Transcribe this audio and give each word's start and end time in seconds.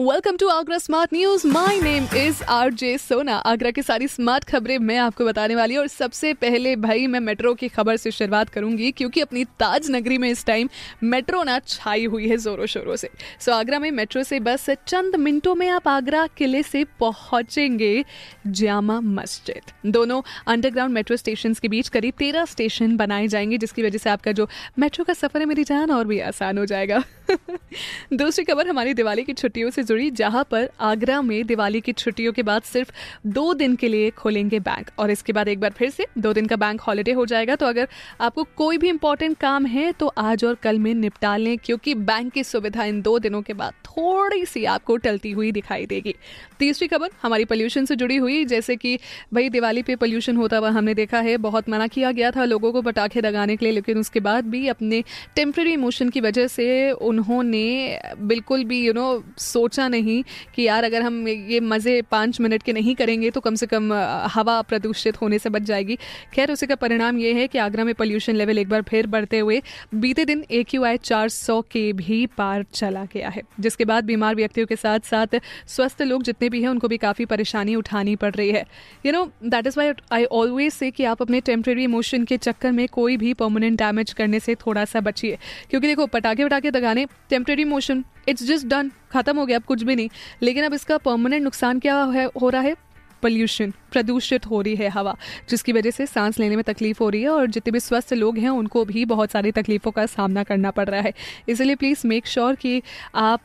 welcome 0.00 0.36
to 0.36 0.48
Agra 0.48 0.78
smart 0.78 1.12
news 1.14 1.46
my 1.46 1.80
name 1.80 2.06
is 2.16 2.42
R 2.44 2.72
J 2.72 2.98
Sona 2.98 3.34
Agra 3.34 3.70
की 3.70 3.82
सारी 3.82 4.08
smart 4.08 4.44
खबरें 4.44 4.78
मैं 4.78 4.96
आपको 4.98 5.24
बताने 5.24 5.54
वाली 5.54 5.74
हूँ 5.74 5.80
और 5.80 5.88
सबसे 5.88 6.32
पहले 6.34 6.76
भाई 6.76 7.06
मैं 7.06 7.20
मेट्रो 7.20 7.54
की 7.54 7.68
खबर 7.68 7.96
से 7.96 8.10
शुरुआत 8.10 8.48
करूँगी 8.48 8.90
क्योंकि 8.92 9.20
अपनी 9.20 9.44
ताज 9.44 9.90
नगरी 9.90 10.18
में 10.18 10.28
इस 10.30 10.44
टाइम 10.46 10.68
मेट्रो 11.02 11.42
ना 11.42 11.58
छाई 11.58 12.04
हुई 12.04 12.28
है 12.28 12.36
जोरों 12.36 12.66
शोरों 12.66 12.96
से। 12.96 13.10
सो 13.40 13.52
आगरा 13.52 13.78
में 13.78 13.90
मेट्रो 13.90 14.22
से 14.22 14.40
बस 14.40 14.68
चंद 14.70 15.16
मिनटों 15.16 15.54
में 15.54 15.68
आप 15.68 15.88
आगरा 15.88 16.26
किले 16.26 16.62
से 16.62 16.84
पहुँचेंगे 17.00 18.04
जामा 18.46 19.00
मस्जिद। 19.00 19.90
दोनों 19.92 20.22
अंडरग्राउंड 20.46 20.94
मेट्रो 20.94 21.16
स्टेशन 21.16 21.54
के 21.54 21.68
बीच 21.68 21.88
करीब 21.88 22.14
तेरह 22.18 22.44
स्टेशन 22.44 22.96
बनाए 22.96 23.26
जाएँगे, 23.28 23.58
जिसकी 23.58 23.82
वजह 23.82 23.98
से 23.98 24.10
आपका 24.10 24.32
जो 24.32 24.48
मेट्रो 24.78 25.04
का 25.04 25.12
सफ़र 25.12 25.40
है, 25.40 25.46
मेरी 25.46 25.64
जान 25.64 25.90
और 25.90 26.06
भी 26.06 26.20
आसान 26.20 26.58
हो 26.58 26.66
जाएगा। 26.66 27.02
दूसरी 28.12 28.44
खबर, 28.44 28.68
हमारी 28.68 28.94
दिवाली 28.94 29.24
की 29.24 29.32
छुट्टियों 29.32 29.70
से 29.70 29.85
जुड़ी 29.86 30.10
जहाँ 30.12 30.44
पर 30.50 30.68
आगरा 30.82 31.20
में 31.22 31.46
दिवाली 31.46 31.80
की 31.80 31.92
छुट्टियों 31.94 32.32
के 32.32 32.42
बाद 32.42 32.62
सिर्फ़ 32.64 32.90
दो 33.28 33.52
दिन 33.54 33.74
के 33.76 33.88
लिए 33.88 34.10
खोलेंगे 34.12 34.60
बैंक। 34.60 34.90
और 34.98 35.10
इसके 35.10 35.32
बाद 35.32 35.48
एक 35.48 35.60
बार 35.60 35.70
फिर 35.70 35.90
से 35.90 36.06
दो 36.18 36.32
दिन 36.32 36.46
का 36.46 36.56
बैंक 36.56 36.80
हॉलीडे 36.80 37.12
हो 37.12 37.26
जाएगा। 37.26 37.56
तो 37.56 37.66
अगर 37.66 37.88
आपको 38.20 38.44
कोई 38.56 38.78
भी 38.78 38.88
इंपॉर्टेंट 38.88 39.36
काम 39.38 39.66
है 39.66 39.90
तो 39.92 40.06
आज 40.08 40.44
और 40.44 40.54
कल 40.54 40.78
में 40.78 40.92
निपटा 40.94 41.36
लें, 41.36 41.56
क्योंकि 41.58 41.94
बैंक 41.96 42.32
की 42.32 42.44
सुविधा 42.44 42.84
इन 42.84 43.00
दो 43.02 43.18
दिनों 43.18 43.42
के 43.42 43.52
बाद 43.54 43.72
थोड़ी 43.86 44.44
सी 44.46 44.64
आपको 44.66 44.96
टलती 44.98 45.30
हुई 45.30 45.52
दिखाई 45.52 45.86
देगी। 45.86 46.14
तीसरी 46.58 46.88
खबर 46.88 47.10
हमारी 47.22 47.44
पॉल्यूशन 47.44 47.84
से 47.84 47.96
जुड़ी 47.96 48.16
हुई, 48.16 48.44
जैसे 48.44 48.76
कि 48.76 48.98
भाई 49.34 49.48
दिवाली 49.48 49.82
पे 49.82 49.96
पॉल्यूशन 49.96 50.36
होता 50.36 50.58
हुआ 50.58 50.70
हमने 50.70 50.94
देखा 50.94 51.20
है, 51.20 51.36
बहुत 51.38 51.68
मना 51.68 51.86
किया 51.88 52.10
गया 52.12 52.30
था 52.30 52.44
लोगों 52.44 52.72
को 52.72 52.82
पटाखे 52.82 53.20
लगाने 53.20 53.56
के 53.56 53.64
लिए, 53.66 53.74
लेकिन 53.74 53.98
उसके 53.98 54.20
बाद 54.20 54.46
भी 54.46 54.66
अपने 54.68 55.02
टेम्प्रेरी 55.36 55.72
इमोशन 55.72 56.08
की 56.08 56.20
वजह 56.20 56.46
से 56.48 56.90
उन्होंने 56.92 58.00
बिल्कुल 58.22 58.64
भी 58.64 58.80
यू 58.80 58.92
नो 58.92 59.22
सोचा 59.38 59.75
नहीं 59.78 60.22
कि 60.54 60.62
यार, 60.62 60.84
अगर 60.84 61.02
हम 61.02 61.28
ये 61.28 61.60
मज़े 61.62 62.00
पाँच 62.02 62.40
मिनट 62.40 62.62
के 62.62 62.72
नहीं 62.72 62.94
करेंगे 62.94 63.30
तो 63.30 63.40
कम 63.40 63.54
से 63.54 63.66
कम 63.66 63.92
हवा 64.32 64.60
प्रदूषित 64.62 65.20
होने 65.20 65.38
से 65.38 65.50
बच 65.50 65.62
जाएगी। 65.62 65.98
खैर, 66.34 66.52
उसी 66.52 66.66
का 66.66 66.74
परिणाम 66.76 67.18
ये 67.18 67.32
है 67.32 67.46
कि 67.48 67.58
आगरा 67.58 67.84
में 67.84 67.94
पोल्यूशन 67.94 68.36
लेवल 68.36 68.58
एक 68.58 68.68
बार 68.68 68.82
फिर 68.82 69.06
बढ़ते 69.06 69.38
हुए, 69.38 69.60
बीते 69.94 70.24
दिन 70.24 70.44
ए 70.50 70.62
क्यू 70.62 70.84
आई 70.84 70.96
चार 70.98 71.28
सौ 71.28 71.60
के 71.62 71.92
भी 71.92 72.24
पार 72.38 72.64
चला 72.74 73.04
गया 73.04 73.28
है, 73.28 73.42
जिसके 73.60 73.84
बाद 73.84 74.04
बीमार 74.04 74.34
व्यक्तियों 74.34 74.66
के 74.66 74.76
साथ 74.76 75.00
साथ 75.00 75.40
स्वस्थ 75.66 76.02
लोग 76.02 76.22
जितने 76.22 76.48
भी 76.48 76.62
हैं, 76.62 76.68
उनको 76.68 76.88
भी 76.88 76.96
काफ़ी 76.98 77.24
परेशानी 77.26 77.74
उठानी 77.74 78.16
पड़ 78.16 78.34
रही 78.34 78.50
है। 78.50 78.64
You 79.06 79.12
know 79.12 79.24
that 79.44 79.66
is 79.66 79.78
why 79.78 79.92
I 80.12 80.24
always 80.24 80.72
say 80.72 80.90
कि 80.90 81.04
आप 81.04 81.22
अपने 81.22 81.40
टेम्प्रेरी 81.42 81.84
इमोशन 81.84 82.24
के 82.24 82.36
चक्कर 82.38 82.72
में 82.72 82.86
कोई 82.88 83.16
भी 83.16 83.32
परमानेंट 83.34 83.78
डैमेज 83.78 84.12
करने 84.12 84.40
से 84.40 84.54
थोड़ा 84.56 84.84
सा 84.84 85.00
बचिए। 85.00 85.38
क्योंकि 85.70 85.86
देखो, 85.86 86.06
पटाखे 86.06 86.44
वटाखे 86.44 86.70
दगाने 86.70 87.06
temporary 87.30 87.64
motion 87.66 88.04
it's 88.28 88.42
just 88.42 88.66
done 88.66 88.90
खत्म 89.10 89.36
हो 89.38 89.46
गया। 89.46 89.58
कुछ 89.66 89.82
भी 89.82 89.96
नहीं। 89.96 90.08
लेकिन 90.42 90.64
अब 90.64 90.74
इसका 90.74 90.98
परमानेंट 90.98 91.42
नुकसान 91.42 91.78
क्या 91.78 92.02
है, 92.04 92.28
हो 92.42 92.48
रहा 92.48 92.62
है? 92.62 92.74
पोल्यूशन 93.22 93.72
प्रदूषित 93.92 94.46
हो 94.46 94.60
रही 94.60 94.74
है 94.76 94.88
हवा, 94.88 95.16
जिसकी 95.50 95.72
वजह 95.72 95.90
से 95.90 96.06
सांस 96.06 96.38
लेने 96.38 96.56
में 96.56 96.64
तकलीफ़ 96.64 96.98
हो 97.00 97.08
रही 97.08 97.22
है 97.22 97.28
और 97.28 97.46
जितने 97.46 97.70
भी 97.70 97.80
स्वस्थ 97.80 98.12
लोग 98.12 98.38
हैं, 98.38 98.48
उनको 98.48 98.84
भी 98.84 99.04
बहुत 99.04 99.30
सारी 99.30 99.52
तकलीफों 99.52 99.90
का 99.90 100.06
सामना 100.06 100.42
करना 100.42 100.70
पड़ 100.70 100.88
रहा 100.88 101.00
है। 101.00 101.12
इसलिए 101.48 101.74
प्लीज़ 101.74 102.06
मेक 102.06 102.26
श्योर 102.26 102.54
कि 102.54 102.82
आप, 103.14 103.40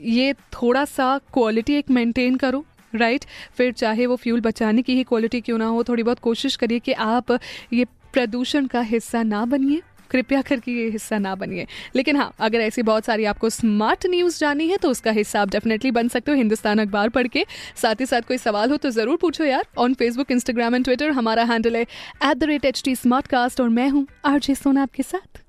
ये 0.00 0.32
थोड़ा 0.32 0.84
सा 0.84 1.18
क्वालिटी 1.32 1.74
एक 1.74 1.90
मेंटेन 1.90 2.36
करो 2.36 2.64
राइट 2.94 3.24
फिर 3.56 3.72
चाहे 3.72 4.06
वो 4.06 4.16
फ्यूल 4.16 4.40
बचाने 4.40 4.82
की 4.82 4.94
ही 4.94 5.02
क्वालिटी 5.02 5.40
क्यों 5.40 5.58
ना 5.58 5.66
हो, 5.66 5.84
थोड़ी 5.84 6.02
बहुत 6.02 6.18
कोशिश 6.18 6.56
करिए 6.56 6.78
कि 6.78 6.92
आप 6.92 7.38
ये 7.72 7.84
प्रदूषण 8.12 8.66
का 8.66 8.80
हिस्सा 8.80 9.22
ना 9.22 9.44
बनिए। 9.44 9.82
कृपया 10.10 10.40
करके 10.42 10.72
ये 10.72 10.88
हिस्सा 10.90 11.18
ना 11.18 11.34
बनिए। 11.34 11.66
लेकिन 11.96 12.16
हाँ 12.16 12.30
अगर 12.40 12.60
ऐसी 12.60 12.82
बहुत 12.82 13.04
सारी 13.04 13.24
आपको 13.24 13.50
स्मार्ट 13.50 14.06
न्यूज़ 14.06 14.38
जाननी 14.40 14.68
है 14.68 14.76
तो 14.76 14.90
उसका 14.90 15.10
हिस्सा 15.10 15.40
आप 15.42 15.50
डेफिनेटली 15.50 15.90
बन 15.90 16.08
सकते 16.08 16.30
हो 16.30 16.36
हिंदुस्तान 16.36 16.78
अखबार 16.78 17.08
पढ़ 17.08 17.26
के। 17.26 17.44
साथ 17.82 18.00
ही 18.00 18.06
साथ 18.06 18.22
कोई 18.28 18.38
सवाल 18.38 18.70
हो 18.70 18.76
तो 18.76 18.90
ज़रूर 18.90 19.16
पूछो 19.16 19.44
यार। 19.44 19.64
On 19.78 19.94
Facebook 19.94 20.30
Instagram 20.30 20.74
and 20.74 20.84
Twitter 20.84 21.10
हमारा 21.12 21.44
हैंडल 21.44 21.76
है 21.76 21.82
at 21.82 22.36
the 22.36 22.44
rate 22.44 22.64
H 22.64 22.82
T 22.84 22.94
smart 22.96 23.26
cast 23.26 23.60
और 23.60 23.68
मैं 23.70 23.88
हूँ 23.88 24.06
आरजे 24.24 24.54
सोना 24.54 24.82
आपके 24.82 25.02
साथ। 25.02 25.40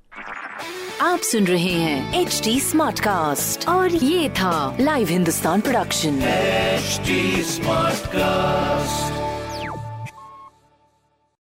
आप 1.01 1.19
सुन 1.21 1.45
रहे 1.47 1.71
हैं 1.71 2.21
एच 2.21 2.41
डी 2.43 2.59
स्मार्ट 2.59 2.99
कास्ट 2.99 3.67
और 3.69 3.95
ये 3.95 4.29
था 4.31 4.77
live 4.81 5.07
Hindustan 5.09 5.61
production 5.61 6.19
HD 6.77 7.17
Smartcast. 7.49 9.34